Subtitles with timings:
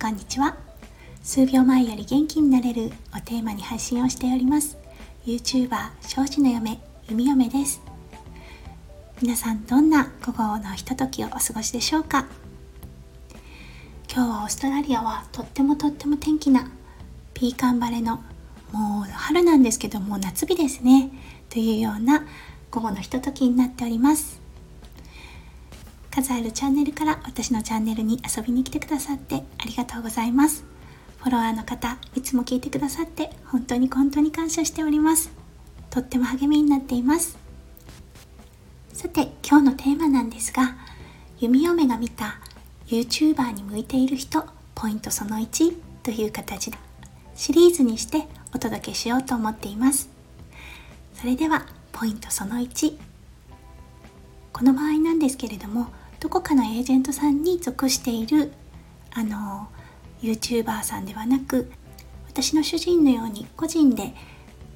[0.00, 0.56] こんにちは。
[1.24, 4.78] 数秒前より元気になれるをテーマに配信をしております。
[5.26, 6.78] YouTuber 庄司の嫁
[7.08, 7.82] 弓嫁です。
[9.20, 12.26] 皆さんどんな午後のひとときをお過ごしでしょうか？
[14.08, 16.70] 今日はオーストラリアはとってもとっても天気な
[17.34, 18.22] ピーカン晴れの
[18.70, 21.10] もう春なんですけども夏日ですね。
[21.50, 22.24] というような
[22.70, 24.40] 午後のひとときになっております。
[26.22, 30.64] 数あるチャンネルから私のチャンネルに遊びに来てくださってありがとうございます。
[31.18, 35.30] フォロワーの方いつも聞いてくださって本当に本当に感謝しております。
[35.90, 37.38] とっても励みになっています。
[38.92, 40.76] さて今日のテーマなんですが
[41.38, 42.40] 弓嫁が見た
[42.88, 44.44] YouTuber に向いている人
[44.74, 46.78] ポイントその1という形で
[47.36, 50.08] シリーズにしてお届けしようと思っています。
[51.14, 52.98] それではポイントその1
[54.52, 55.86] この場合なんですけれども
[56.20, 58.52] どこかのエージェントさんに属している
[59.12, 59.68] あの
[60.20, 61.70] YouTuber さんではなく
[62.26, 64.14] 私の主人のように個人で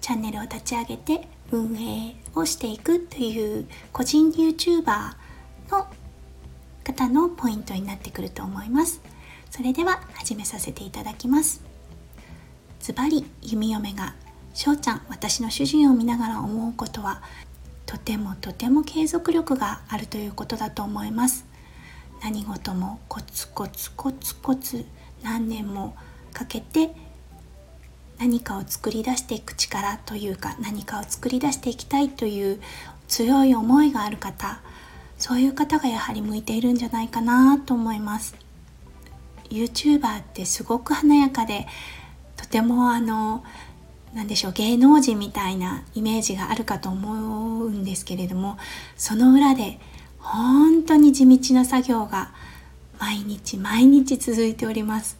[0.00, 4.82] チャンネルを立ち上げて運営をしていくという個人 YouTuber
[5.70, 5.86] の
[6.84, 9.00] 方のポイントになってくると思います。
[9.50, 11.62] それでは始めさせていただきます。
[12.80, 14.14] ズバリ弓嫁が
[14.54, 17.22] 翔ちゃん私の主人を見ながら思うことは
[17.86, 21.46] とてもとても継続力があるということだと思います。
[22.22, 24.84] 何事もコツコツコツコツ
[25.22, 25.94] 何年も
[26.32, 26.90] かけて
[28.18, 32.60] 何かを作り出していく力というか何かを作り出していきたいという
[33.06, 34.60] 強い思いがある方
[35.18, 38.34] そういう方がやはり向いているんじゃないかなと思います。
[39.50, 41.66] YouTuber ってすごく華やかで
[42.36, 43.44] とてもあの
[44.16, 48.56] 何でしょう芸能人みたいなイメージがあるかと思うんですけれども
[48.96, 49.78] その裏で
[50.18, 52.32] 本当に地道な作業が
[52.98, 55.18] 毎日毎日続いております。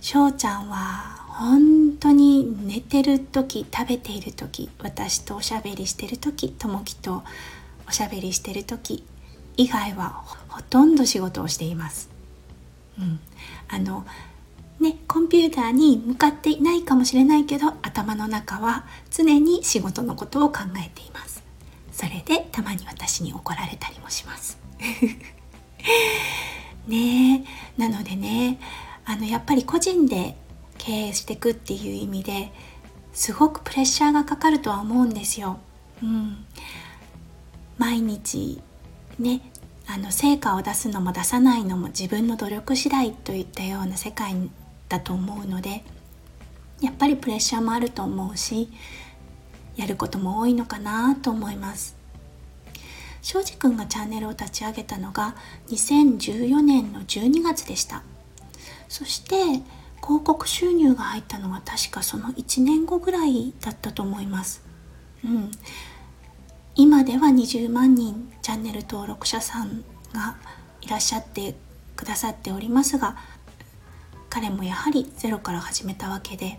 [0.00, 7.22] 翔ちゃんは本当に寝てる時食べている時私とおしゃべりしてる時ともきと
[7.88, 9.06] おしゃべりしてる時
[9.56, 12.10] 以外はほとんど仕事をしています、
[12.98, 13.18] うん、
[13.68, 14.04] あの、
[15.14, 21.44] コンピューターに向かっていないかもしれないけど頭の中は常に仕事のことを考えています。
[21.92, 24.58] それでたまに私に怒られたりもします。
[26.88, 27.44] ね
[27.78, 28.58] なのでね
[29.04, 30.36] あのやっぱり個人で
[30.78, 32.52] 経営していくっていう意味で
[33.12, 35.60] すごくプレッシャーがかかるとは思うんですよ。
[36.02, 36.44] うん、
[37.78, 38.60] 毎日
[39.20, 39.42] ね
[39.86, 44.34] あの成果を出すのも出さないのも自分の努力次第といったような世界
[44.88, 45.84] だと思うので
[46.80, 48.68] やっぱりプレッシャーもあると思うし
[49.76, 51.96] やることも多いのかなと思います。
[53.22, 55.34] 庄司くんがチャンネルを立ち上げたのが
[55.68, 58.02] 2014年の12月でした。
[58.88, 59.62] そして
[60.02, 64.62] 広告収入が入ったのは確かその1年後ぐらいだったと思います。
[65.24, 65.50] うん。
[66.76, 70.36] 今では20万人チャンネル登録者さんが
[70.82, 71.54] いらっしゃって
[71.96, 73.16] くださっておりますが
[74.34, 76.58] 彼もやはりゼロから始めたわけで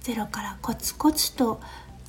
[0.00, 1.60] ゼロからコツコツと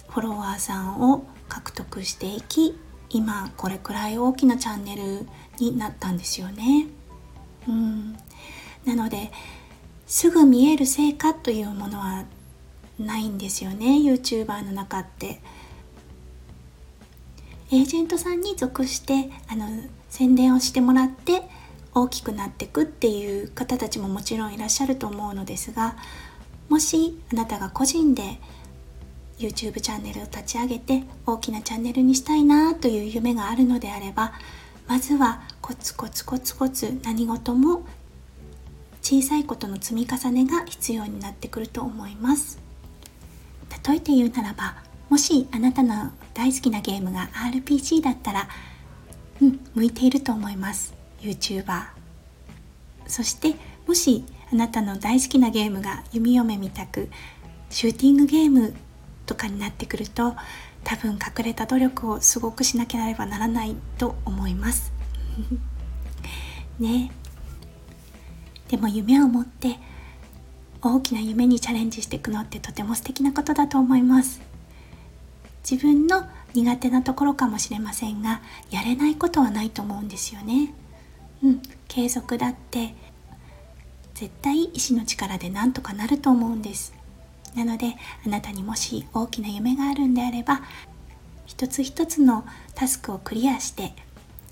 [0.08, 2.80] フォロワーさんを獲得していき
[3.10, 5.28] 今これくらい大きなチャンネル
[5.60, 6.88] になったんですよね。
[7.68, 8.14] うん
[8.86, 9.32] なので
[10.08, 12.24] すぐ見える成果というものは
[12.98, 15.42] ないんですよね YouTuber の中って。
[17.70, 19.68] エージェントさんに属してあの
[20.08, 21.44] 宣伝をしてもらって
[22.02, 25.96] 大きくなっていくっていう方たちももちろんいらっしゃると思うのですが
[26.70, 28.40] もしあなたが個人で
[29.38, 34.34] YouTube チャンネルを立ち上げて大きなチャンネルにしたいなという夢があるのであれば
[34.88, 37.86] まずはコツコツコツコツ何事も
[39.02, 42.60] 小さいことの積み重ねが必要になってくると思います。
[43.88, 44.76] 例えて言うならば
[45.10, 48.50] もしあなたの大好きなゲームが RPG だったら
[49.42, 50.99] うん向いていると思います。
[51.22, 51.84] YouTuber
[53.08, 53.56] そして
[53.88, 57.10] もしあなたの大好きなゲームが弓嫁みたく
[57.70, 58.74] シューティングゲーム
[59.26, 60.36] とかになってくると
[60.84, 64.92] 多分隠れた努力をすごくしなければならないと思います。
[66.80, 67.12] ね。
[68.70, 69.80] でも夢を持って
[70.82, 74.42] 大きな夢にチャレンジしていくのってとても素敵なことだと思います。
[75.70, 76.24] 自分の
[76.54, 78.42] 苦手なところかもしれませんが
[78.72, 80.74] やれないことはないと思うんですよね。
[81.44, 81.62] うん。
[81.88, 82.94] 継続だって
[84.14, 86.94] 絶対意志の力でなんとかなると思うんです。
[87.56, 87.96] なので
[88.26, 90.62] あなたにもし大きな夢があるんであれば
[91.48, 92.46] 一つ一つの
[92.76, 93.94] タスクをクリアして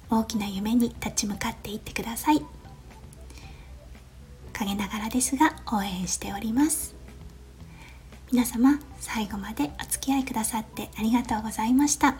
[0.09, 2.43] 大きな夢に立ち向かっていってください。
[4.53, 6.95] 陰ながらですが応援しております。
[8.31, 12.17] 皆様最後までお付き合いくださってありがとうございました。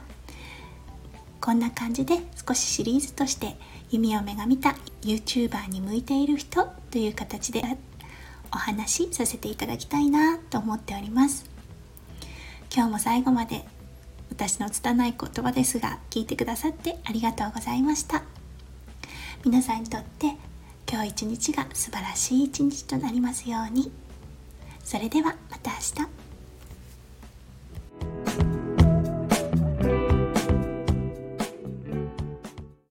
[1.47, 3.55] こんな感じで少しシリーズとして
[3.89, 7.63] 弓嫁が見た YouTuber に向いている人という形で
[8.51, 11.49] お話しさせていただきたいなと思っております。
[12.69, 13.63] 今日も最後まで
[14.29, 18.23] 私の拙い言葉ですが聞いてくださってありがとうございました。
[19.45, 20.35] 皆さんにとって
[20.85, 23.89] 今日一日が素晴らしい一日となりますように。
[24.83, 26.26] それではまた明日。